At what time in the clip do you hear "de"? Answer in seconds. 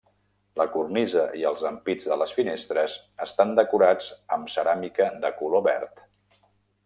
2.13-2.17, 5.27-5.33